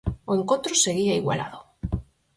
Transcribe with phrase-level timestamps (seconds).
[0.29, 1.59] O encontro seguía igualado.